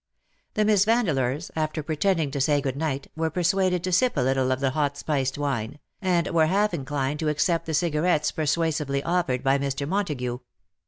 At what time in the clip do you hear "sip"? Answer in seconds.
3.91-4.17